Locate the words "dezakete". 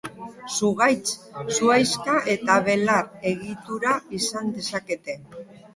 4.59-5.23